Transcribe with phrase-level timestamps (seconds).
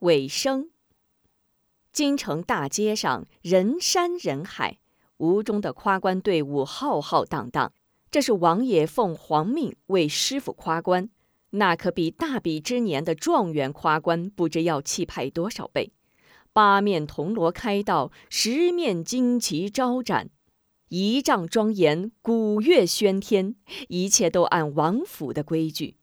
[0.00, 0.70] 尾声。
[1.92, 4.78] 京城大街上人山人海，
[5.18, 7.72] 吴中的夸官队伍浩浩荡荡。
[8.10, 11.08] 这是王爷奉皇命为师傅夸官，
[11.50, 15.92] 那可比大比之年的状元夸官不知要气派多少倍。
[16.52, 20.30] 八面铜锣开道，十面旌旗招展，
[20.88, 23.54] 仪仗庄严，鼓乐喧天，
[23.88, 25.96] 一切都按王府的规矩。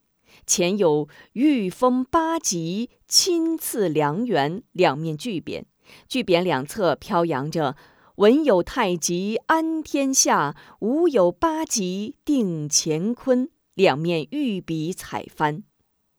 [0.47, 5.65] 前有御封八级、亲赐良缘两面巨匾，
[6.07, 7.75] 巨匾两侧飘扬着。
[8.15, 13.49] 文有太极安天下，武有八极定乾坤。
[13.75, 15.61] 两面御笔彩帆，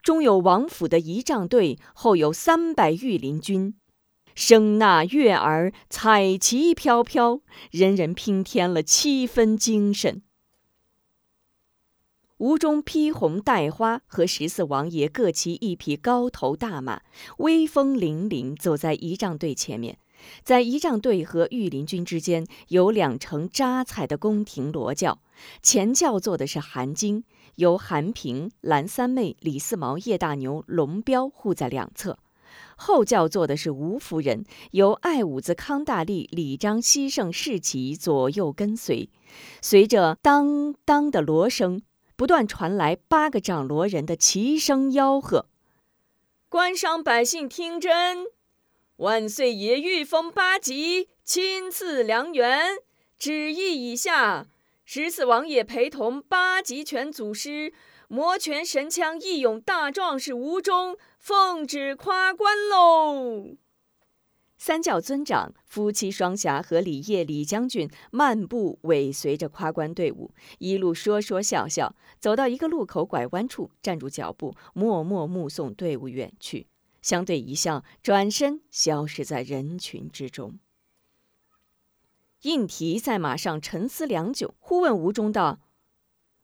[0.01, 3.74] 中有王府的仪仗队，后有三百御林军，
[4.37, 7.40] 声呐悦耳，彩旗飘飘，
[7.73, 10.23] 人人拼添了七分精神。
[12.38, 17.02] 吴中披红戴花，和十四王爷各骑一匹高头大马，
[17.38, 19.98] 威风凛凛，走在仪仗队前面。
[20.45, 25.18] 在仪仗队和御林军之间有两乘扎彩的宫廷罗轿，
[25.62, 27.24] 前轿坐的是韩晶，
[27.57, 32.18] 由韩平、蓝三妹、李四毛、叶大牛、龙彪护在两侧；
[32.77, 39.10] 后轿坐的是吴夫人，由爱五子康大力、李张、西胜、世奇左右跟随。
[39.60, 41.82] 随着当当的锣声，
[42.19, 45.47] 不断传来八个掌锣人的齐声吆喝
[46.51, 48.27] ：“官商百姓听真！”
[48.99, 52.79] 万岁爷御封八级，亲赐良缘。
[53.16, 54.49] 旨意已下，
[54.85, 57.73] 十四王爷陪同八极拳祖师、
[58.09, 63.57] 摩拳神枪义勇大壮士吴中，奉旨夸官喽！
[64.59, 76.66] 三教尊长、夫妻双侠和李业、李将军漫步尾随着夸官队伍，一路说说笑笑，走到一个路口拐弯处，站住脚步，默默目送队伍远去。
[77.00, 80.59] 相对一笑，转身消失在人群之中。
[82.43, 85.60] 应提在马上沉思良久，忽问吴中道：“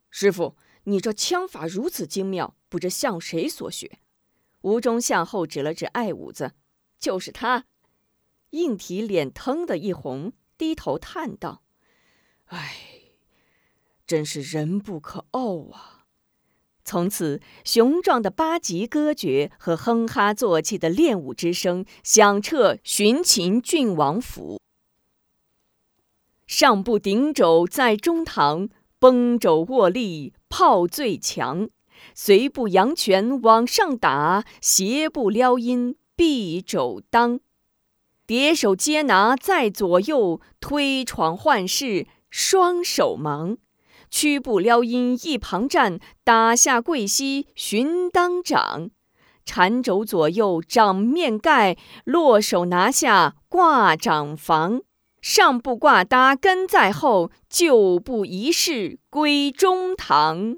[0.08, 3.98] 师傅，你这枪法如此精妙，不知向谁所学？”
[4.62, 6.52] 吴中向后指了指爱五子
[7.00, 7.66] ：“就是他。”
[8.54, 11.62] 应提脸腾的一红，低头叹道
[12.46, 12.76] ：“唉，
[14.06, 16.06] 真是人不可傲啊。”
[16.86, 24.60] 从此，雄壮的八级歌诀和哼哈作气的练武之声响彻寻秦郡王府。
[26.46, 31.68] 上步顶肘在中堂，绷肘握力炮最强；
[32.14, 37.38] 随步扬拳往上打，斜步撩阴臂肘当；
[38.26, 43.58] 叠手接拿在左右，推闯换式双手忙。
[44.10, 48.88] 屈步撩阴一旁站，打下跪膝寻当掌；
[49.44, 54.80] 缠肘左右掌面盖，落手拿下挂掌房。
[55.20, 60.56] 上步挂搭跟在后，旧步一式归中堂。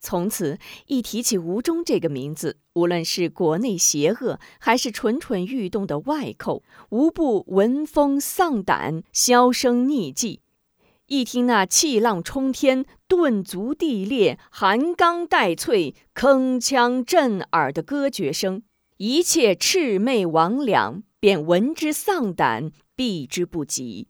[0.00, 10.40] 从此，一提起吴中这个名字，无论是国内邪恶，还是蠢蠢欲动的外寇，无不闻风丧胆，销声匿迹。
[11.06, 18.62] 一听那气浪冲天、顿足地裂、寒钢带脆、铿锵震耳的歌诀声，
[18.98, 24.08] 一切魑魅魍魉便闻之丧胆，避之不及。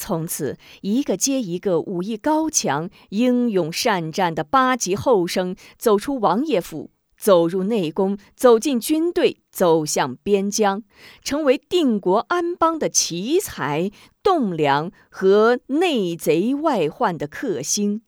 [0.00, 6.90] 从此，一个接一个武艺高强、英勇善战的八级后生走出王爷府。
[7.18, 10.82] 走入内宫，走进军队，走向边疆，
[11.22, 13.90] 成为定国安邦的奇才、
[14.22, 18.00] 栋梁和内贼外患的克星。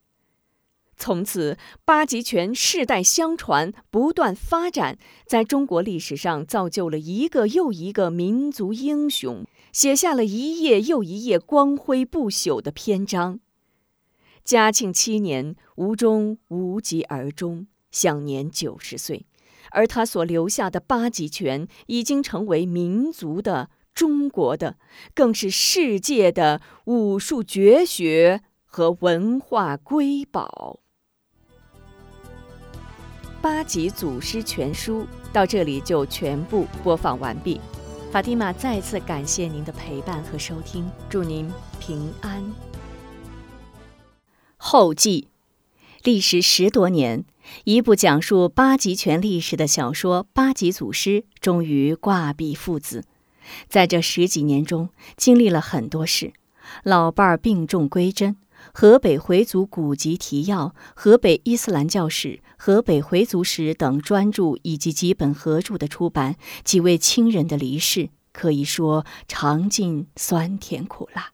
[0.97, 13.41] 从此，八极拳世代相传，不断发展，在中国历史上造就了一个又一个民族英雄，写下了一页又一页光辉不朽的篇章。
[14.44, 17.66] 嘉庆七年，吴中无疾而终。
[17.91, 19.27] 享年九十岁，
[19.71, 24.78] 而他所留下的八极拳已经成为民族的、中国的，
[25.15, 30.80] 更是世界的武术绝学和文化瑰宝。
[33.42, 37.60] 八极祖师全书到这里就全部播放完毕。
[38.12, 41.50] 法蒂玛再次感谢您的陪伴和收听，祝您
[41.80, 42.44] 平安。
[44.59, 45.28] 后记。
[46.04, 47.24] 历时十多年，
[47.64, 53.04] 一部讲述八极拳历史的小说《八极祖师》终于挂笔父子。
[53.66, 56.34] 在这十几年中，经历了很多事：
[56.82, 58.36] 老伴儿病重归真，
[58.72, 71.32] 河北回族古籍提要》《河北伊斯兰教史》《河北回族史》等专著以及几本合著的出版，几位亲人的离世，可以说尝尽酸甜苦辣。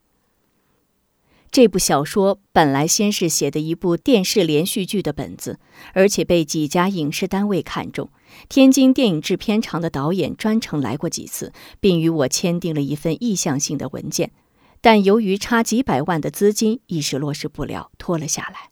[1.50, 5.58] 这部小说本来先是写的一部电视连续剧的本子，
[5.94, 8.10] 而且被几家影视单位看中。
[8.50, 14.30] 天津电影制片厂的导演专程来过几次，并与我签订了一份意向性的文件。
[14.80, 18.70] 但由于差几百万的资金，一时落实不了，拖了下来。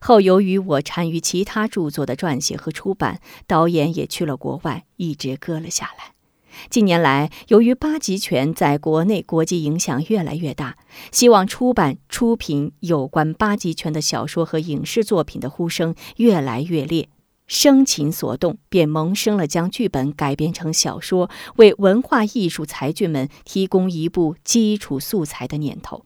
[0.00, 6.14] 后由于我参与其他著作的撰写和出版，导演也去了国外，一直搁了下来。
[6.70, 10.78] 近年来，由于八极拳在国内、国际影响越来越大，
[11.10, 17.08] 希望出版、出品有关八极拳的小说和影视作品的呼声越来越烈，
[17.46, 26.04] 生情所动，便萌生了将剧本改编成小说，为文化艺术才俊们提供一部基础素材的念头。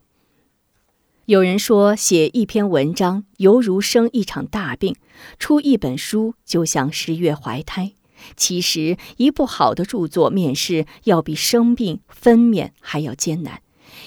[1.27, 4.97] 有人说，写一篇文章犹如生一场大病，
[5.39, 7.93] 出一本书就像十月怀胎。
[8.35, 13.63] 其实，一部好的著作面世要比生病分娩还要艰难，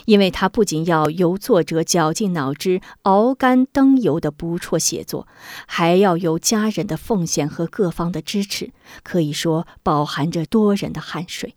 [0.05, 5.27] 因为它不仅要由作者绞尽脑汁、熬干灯油的不辍写作，
[5.67, 8.71] 还要有家人的奉献和各方的支持，
[9.03, 11.55] 可以说饱含着多人的汗水。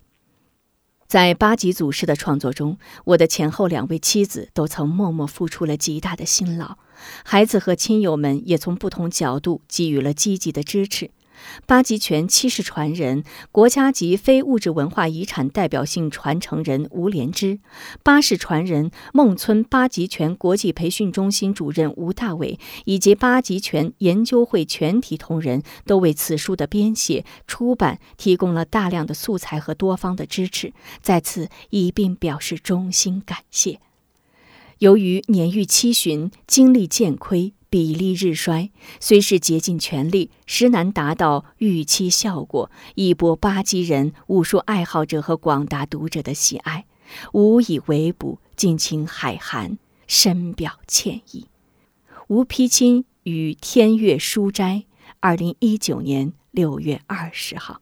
[1.07, 6.79] 在八级祖师的创作中，我的前后两位妻子都曾默默付出了极大的辛劳，
[7.25, 11.11] 孩子和亲友们也从不同角度给予了积极的支持。
[11.67, 17.59] 八极拳七世传人、国家级非物质文化遗产代表性传承人吴连之，
[18.03, 33.81] 八世传人孟村八极拳国际培训中心主任吴大伟，以及八极拳研究会全体同仁，都为此书的编写、出版提供了大量的素材和多方的支持，在此一并表示衷心感谢。
[34.79, 37.55] 由于年逾七旬，精力渐亏。
[37.75, 46.87] 比例日衰，虽是竭尽全力，实难达到预期效果，以博巴基人武术爱好者和广大读者的喜爱，
[47.33, 49.77] 无以为补，敬请海涵，
[50.07, 51.49] 深表歉意。
[52.29, 54.85] 吴丕钦与天月书斋，
[55.19, 57.81] 二零一九年六月二十号。